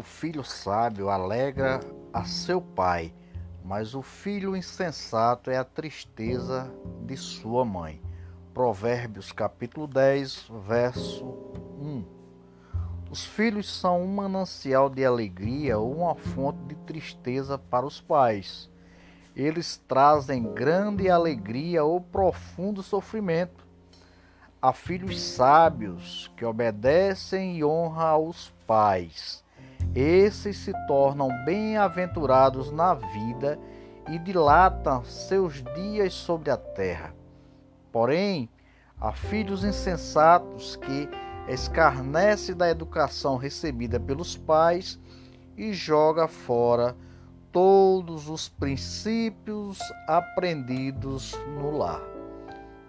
O 0.00 0.02
filho 0.02 0.42
sábio 0.42 1.10
alegra 1.10 1.78
a 2.10 2.24
seu 2.24 2.58
pai, 2.58 3.12
mas 3.62 3.94
o 3.94 4.00
filho 4.00 4.56
insensato 4.56 5.50
é 5.50 5.58
a 5.58 5.62
tristeza 5.62 6.72
de 7.04 7.18
sua 7.18 7.66
mãe. 7.66 8.00
Provérbios 8.54 9.30
capítulo 9.30 9.86
10, 9.86 10.46
verso 10.66 11.26
1. 11.78 12.04
Os 13.10 13.26
filhos 13.26 13.70
são 13.70 14.02
um 14.02 14.06
manancial 14.06 14.88
de 14.88 15.04
alegria 15.04 15.78
ou 15.78 15.94
uma 15.94 16.14
fonte 16.14 16.64
de 16.68 16.76
tristeza 16.76 17.58
para 17.58 17.84
os 17.84 18.00
pais. 18.00 18.70
Eles 19.36 19.76
trazem 19.86 20.50
grande 20.54 21.10
alegria 21.10 21.84
ou 21.84 22.00
profundo 22.00 22.82
sofrimento. 22.82 23.66
Há 24.62 24.72
filhos 24.72 25.20
sábios 25.20 26.32
que 26.38 26.44
obedecem 26.46 27.58
e 27.58 27.62
honram 27.62 28.00
aos 28.00 28.48
pais 28.66 29.44
esses 29.94 30.56
se 30.56 30.72
tornam 30.86 31.28
bem-aventurados 31.44 32.70
na 32.70 32.94
vida 32.94 33.58
e 34.08 34.18
dilatam 34.18 35.04
seus 35.04 35.62
dias 35.74 36.12
sobre 36.12 36.50
a 36.50 36.56
terra. 36.56 37.14
Porém, 37.90 38.48
há 39.00 39.12
filhos 39.12 39.64
insensatos 39.64 40.76
que 40.76 41.08
escarnecem 41.48 42.54
da 42.54 42.70
educação 42.70 43.36
recebida 43.36 43.98
pelos 43.98 44.36
pais 44.36 44.98
e 45.56 45.72
joga 45.72 46.28
fora 46.28 46.96
todos 47.50 48.28
os 48.28 48.48
princípios 48.48 49.78
aprendidos 50.06 51.36
no 51.58 51.76
lar. 51.76 52.02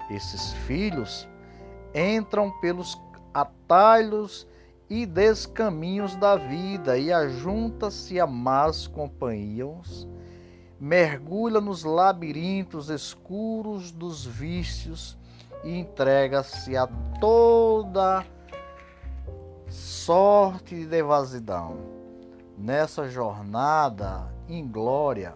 Esses 0.09 0.53
filhos 0.67 1.27
entram 1.95 2.51
pelos 2.59 3.01
atalhos 3.33 4.47
e 4.91 5.05
descaminhos 5.05 6.17
da 6.17 6.35
vida 6.35 6.97
e 6.97 7.13
ajunta-se 7.13 8.19
a 8.19 8.27
más 8.27 8.87
companhias, 8.87 10.05
mergulha 10.77 11.61
nos 11.61 11.85
labirintos 11.85 12.89
escuros 12.89 13.89
dos 13.89 14.25
vícios 14.25 15.17
e 15.63 15.79
entrega-se 15.79 16.75
a 16.75 16.87
toda 17.21 18.25
sorte 19.69 20.75
de 20.75 20.85
devassidão. 20.87 21.77
Nessa 22.57 23.07
jornada 23.07 24.29
inglória, 24.49 25.33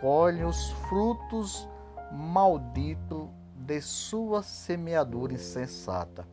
colhe 0.00 0.42
os 0.42 0.70
frutos 0.88 1.68
malditos 2.10 3.28
de 3.54 3.80
sua 3.80 4.42
semeadura 4.42 5.34
insensata. 5.34 6.26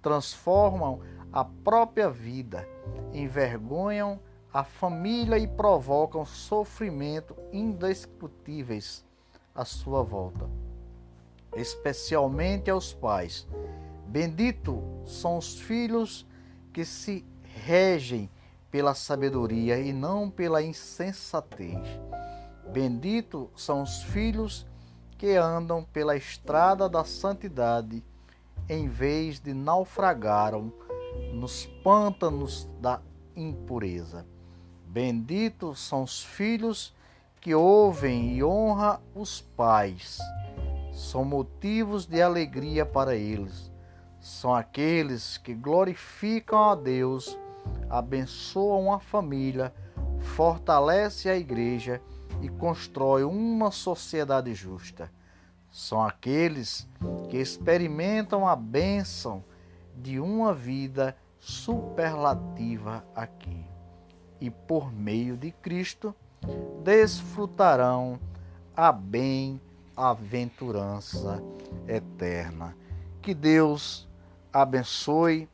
Transformam 0.00 1.00
a 1.32 1.44
própria 1.44 2.10
vida, 2.10 2.66
envergonham 3.12 4.18
a 4.52 4.64
família 4.64 5.38
e 5.38 5.46
provocam 5.46 6.24
sofrimento 6.24 7.36
indescritíveis 7.52 9.04
à 9.54 9.64
sua 9.64 10.02
volta, 10.02 10.48
especialmente 11.54 12.70
aos 12.70 12.92
pais. 12.92 13.46
Bendito 14.06 14.82
são 15.04 15.36
os 15.36 15.60
filhos 15.60 16.26
que 16.72 16.84
se 16.84 17.24
regem 17.42 18.30
pela 18.70 18.94
sabedoria 18.94 19.78
e 19.78 19.92
não 19.92 20.30
pela 20.30 20.62
insensatez. 20.62 21.86
Bendito 22.72 23.50
são 23.56 23.82
os 23.82 24.02
filhos 24.02 24.66
que 25.16 25.34
andam 25.34 25.82
pela 25.84 26.16
estrada 26.16 26.88
da 26.88 27.04
santidade, 27.04 28.04
em 28.68 28.88
vez 28.88 29.40
de 29.40 29.52
naufragaram 29.52 30.72
nos 31.32 31.66
pântanos 31.82 32.68
da 32.80 33.00
impureza. 33.36 34.26
Benditos 34.86 35.80
são 35.80 36.02
os 36.02 36.22
filhos 36.22 36.94
que 37.40 37.54
ouvem 37.54 38.36
e 38.36 38.44
honram 38.44 39.00
os 39.14 39.40
pais. 39.40 40.18
São 40.92 41.24
motivos 41.24 42.06
de 42.06 42.20
alegria 42.20 42.84
para 42.84 43.14
eles. 43.14 43.70
São 44.20 44.54
aqueles 44.54 45.38
que 45.38 45.54
glorificam 45.54 46.70
a 46.70 46.74
Deus, 46.74 47.38
abençoam 47.88 48.92
a 48.92 48.98
família, 48.98 49.72
fortalecem 50.20 51.30
a 51.30 51.36
igreja 51.36 52.02
e 52.42 52.48
constroem 52.48 53.24
uma 53.24 53.70
sociedade 53.70 54.52
justa. 54.54 55.10
São 55.70 56.02
aqueles 56.02 56.88
que 57.30 57.36
experimentam 57.36 58.48
a 58.48 58.56
bênção 58.56 59.44
de 60.02 60.20
uma 60.20 60.54
vida 60.54 61.16
superlativa 61.38 63.04
aqui. 63.14 63.64
E 64.40 64.50
por 64.50 64.92
meio 64.92 65.36
de 65.36 65.50
Cristo 65.50 66.14
desfrutarão 66.82 68.18
a 68.76 68.92
bem-aventurança 68.92 71.42
eterna. 71.86 72.74
Que 73.20 73.34
Deus 73.34 74.08
abençoe 74.52 75.48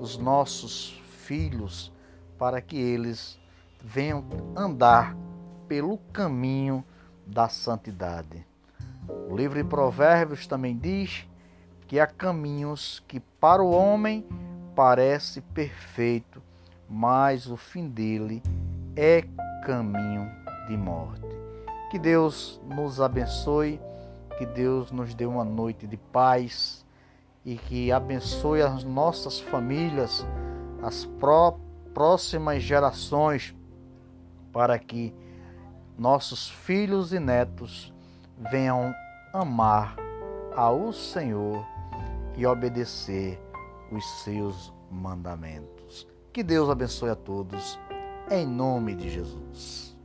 os 0.00 0.16
nossos 0.16 1.00
filhos 1.18 1.92
para 2.38 2.60
que 2.60 2.76
eles 2.76 3.38
venham 3.82 4.24
andar 4.56 5.16
pelo 5.68 5.98
caminho 6.12 6.84
da 7.26 7.48
santidade. 7.48 8.46
O 9.28 9.36
livro 9.36 9.62
de 9.62 9.68
Provérbios 9.68 10.46
também 10.46 10.76
diz 10.76 11.26
que 11.86 12.00
há 12.00 12.06
caminhos 12.06 13.02
que 13.06 13.20
para 13.20 13.62
o 13.62 13.70
homem 13.70 14.26
parece 14.74 15.40
perfeito, 15.40 16.42
mas 16.88 17.46
o 17.46 17.56
fim 17.56 17.88
dele 17.88 18.42
é 18.96 19.22
caminho 19.64 20.28
de 20.66 20.76
morte. 20.76 21.26
Que 21.90 21.98
Deus 21.98 22.60
nos 22.66 23.00
abençoe, 23.00 23.80
que 24.36 24.44
Deus 24.44 24.90
nos 24.90 25.14
dê 25.14 25.24
uma 25.26 25.44
noite 25.44 25.86
de 25.86 25.96
paz 25.96 26.84
e 27.44 27.56
que 27.56 27.92
abençoe 27.92 28.60
as 28.60 28.82
nossas 28.82 29.38
famílias, 29.38 30.26
as 30.82 31.08
próximas 31.94 32.62
gerações, 32.62 33.54
para 34.52 34.78
que 34.78 35.14
nossos 35.96 36.48
filhos 36.48 37.12
e 37.12 37.20
netos 37.20 37.94
venham 38.36 38.92
amar 39.32 39.96
ao 40.54 40.92
Senhor 40.92 41.75
e 42.36 42.46
obedecer 42.46 43.40
os 43.90 44.04
seus 44.22 44.72
mandamentos. 44.90 46.06
Que 46.32 46.42
Deus 46.42 46.68
abençoe 46.68 47.10
a 47.10 47.16
todos, 47.16 47.78
em 48.30 48.46
nome 48.46 48.94
de 48.94 49.08
Jesus. 49.08 49.96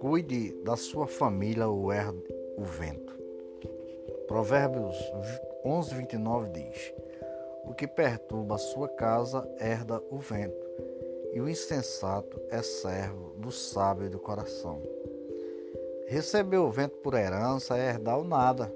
Cuide 0.00 0.52
da 0.64 0.76
sua 0.76 1.06
família 1.06 1.68
o, 1.68 1.92
er, 1.92 2.08
o 2.56 2.64
vento. 2.64 3.16
Provérbios 4.26 4.96
11, 5.64 5.94
29 5.94 6.50
diz: 6.50 6.94
O 7.64 7.74
que 7.74 7.86
perturba 7.86 8.56
a 8.56 8.58
sua 8.58 8.88
casa 8.88 9.46
herda 9.60 10.02
o 10.10 10.18
vento 10.18 10.89
e 11.32 11.40
o 11.40 11.48
insensato 11.48 12.40
é 12.50 12.62
servo 12.62 13.34
do 13.36 13.50
sábio 13.50 14.10
do 14.10 14.18
coração. 14.18 14.82
Receber 16.06 16.58
o 16.58 16.70
vento 16.70 16.96
por 16.98 17.14
herança 17.14 17.76
é 17.76 17.88
herdar 17.88 18.18
o 18.18 18.24
nada. 18.24 18.72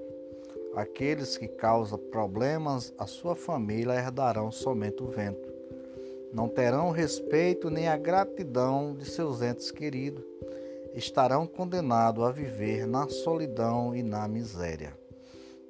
Aqueles 0.75 1.37
que 1.37 1.47
causam 1.47 1.97
problemas 1.97 2.93
à 2.97 3.05
sua 3.05 3.35
família 3.35 3.95
herdarão 3.95 4.51
somente 4.51 5.03
o 5.03 5.07
vento. 5.07 5.53
Não 6.33 6.49
terão 6.49 6.91
respeito 6.91 7.69
nem 7.69 7.87
a 7.87 7.97
gratidão 7.97 8.93
de 8.93 9.05
seus 9.05 9.41
entes 9.41 9.71
queridos. 9.71 10.23
Estarão 10.93 11.45
condenados 11.45 12.23
a 12.23 12.31
viver 12.31 12.87
na 12.87 13.07
solidão 13.09 13.95
e 13.95 14.01
na 14.01 14.27
miséria. 14.27 14.97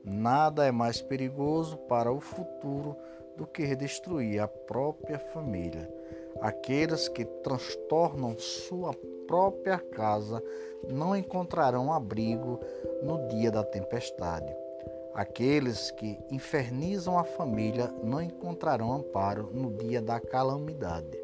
Nada 0.03 0.65
é 0.65 0.71
mais 0.71 1.01
perigoso 1.01 1.77
para 1.89 2.11
o 2.11 2.19
futuro 2.19 2.95
do 3.35 3.47
que 3.47 3.75
destruir 3.75 4.39
a 4.39 4.47
própria 4.47 5.17
família. 5.17 5.91
Aqueles 6.41 7.07
que 7.07 7.25
transtornam 7.25 8.37
sua 8.37 8.93
própria 9.27 9.79
casa 9.79 10.43
não 10.87 11.15
encontrarão 11.15 11.91
abrigo 11.91 12.59
no 13.01 13.27
dia 13.27 13.49
da 13.49 13.63
tempestade. 13.63 14.53
Aqueles 15.13 15.91
que 15.91 16.19
infernizam 16.29 17.17
a 17.17 17.23
família 17.23 17.87
não 18.03 18.21
encontrarão 18.21 18.91
amparo 18.91 19.49
no 19.53 19.71
dia 19.71 20.01
da 20.01 20.19
calamidade. 20.19 21.17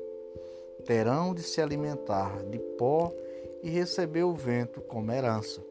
Terão 0.85 1.33
de 1.33 1.43
se 1.43 1.61
alimentar 1.61 2.41
de 2.43 2.57
pó 2.77 3.13
e 3.61 3.69
receber 3.69 4.23
o 4.23 4.33
vento 4.33 4.81
como 4.81 5.11
herança. 5.11 5.61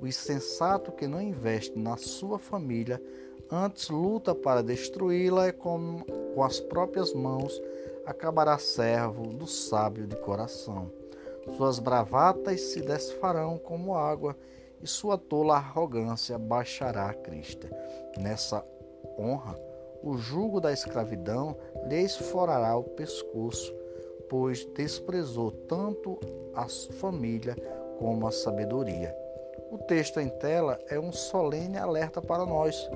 O 0.00 0.06
insensato 0.06 0.92
que 0.92 1.06
não 1.06 1.20
investe 1.20 1.78
na 1.78 1.96
sua 1.96 2.38
família, 2.38 3.02
antes 3.50 3.88
luta 3.88 4.34
para 4.34 4.62
destruí-la 4.62 5.48
é 5.48 5.52
com, 5.52 6.00
com 6.34 6.42
as 6.42 6.60
próprias 6.60 7.12
mãos 7.14 7.60
acabará 8.04 8.58
servo 8.58 9.32
do 9.32 9.46
sábio 9.46 10.06
de 10.06 10.16
coração. 10.16 10.90
Suas 11.56 11.78
bravatas 11.78 12.60
se 12.60 12.80
desfarão 12.80 13.58
como 13.58 13.94
água 13.94 14.36
e 14.82 14.86
sua 14.86 15.16
tola 15.16 15.56
arrogância 15.56 16.38
baixará 16.38 17.08
a 17.08 17.14
crista. 17.14 17.68
Nessa 18.18 18.64
honra, 19.18 19.58
o 20.02 20.16
jugo 20.16 20.60
da 20.60 20.72
escravidão 20.72 21.56
lhe 21.88 22.02
esforará 22.02 22.76
o 22.76 22.84
pescoço, 22.84 23.74
pois 24.28 24.64
desprezou 24.66 25.50
tanto 25.50 26.18
a 26.54 26.66
família 26.68 27.56
como 27.98 28.26
a 28.26 28.32
sabedoria. 28.32 29.14
O 29.70 29.78
texto 29.78 30.20
em 30.20 30.28
tela 30.28 30.78
é 30.88 30.98
um 30.98 31.12
solene 31.12 31.78
alerta 31.78 32.20
para 32.20 32.44
nós. 32.46 32.88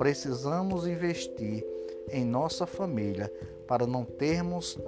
Precisamos 0.00 0.86
investir 0.86 1.62
em 2.08 2.24
nossa 2.24 2.64
família 2.64 3.30
para 3.68 3.86
não 3.86 4.02
termos 4.02 4.78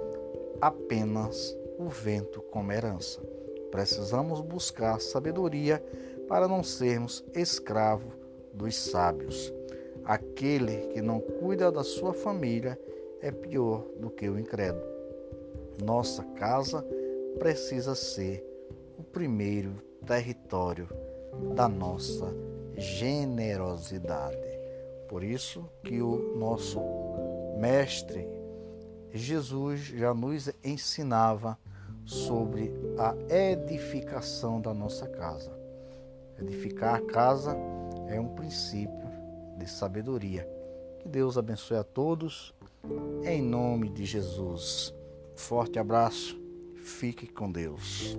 apenas 0.59 1.55
o 1.77 1.87
vento 1.87 2.41
como 2.41 2.71
herança. 2.71 3.21
Precisamos 3.69 4.41
buscar 4.41 4.99
sabedoria 4.99 5.85
para 6.27 6.47
não 6.47 6.63
sermos 6.63 7.23
escravos 7.35 8.11
dos 8.51 8.75
sábios. 8.75 9.53
Aquele 10.03 10.87
que 10.87 10.99
não 10.99 11.19
cuida 11.19 11.71
da 11.71 11.83
sua 11.83 12.15
família 12.15 12.75
é 13.21 13.29
pior 13.29 13.85
do 13.99 14.09
que 14.09 14.27
o 14.27 14.39
incrédulo. 14.39 14.83
Nossa 15.83 16.23
casa 16.23 16.83
precisa 17.37 17.93
ser 17.93 18.43
o 18.97 19.03
primeiro 19.03 19.75
território 20.07 20.89
da 21.53 21.69
nossa 21.69 22.33
generosidade. 22.75 24.52
Por 25.13 25.23
isso 25.23 25.69
que 25.83 26.01
o 26.01 26.35
nosso 26.39 26.81
mestre 27.59 28.27
Jesus 29.11 29.81
já 29.81 30.11
nos 30.11 30.49
ensinava 30.63 31.55
sobre 32.03 32.73
a 32.97 33.15
edificação 33.31 34.59
da 34.59 34.73
nossa 34.73 35.07
casa. 35.07 35.55
Edificar 36.41 36.95
a 36.95 37.01
casa 37.05 37.55
é 38.07 38.19
um 38.19 38.29
princípio 38.29 39.07
de 39.59 39.69
sabedoria. 39.69 40.49
Que 40.99 41.07
Deus 41.07 41.37
abençoe 41.37 41.77
a 41.77 41.83
todos. 41.83 42.51
Em 43.23 43.39
nome 43.39 43.89
de 43.89 44.05
Jesus. 44.05 44.95
Forte 45.35 45.77
abraço. 45.77 46.35
Fique 46.81 47.27
com 47.27 47.51
Deus. 47.51 48.17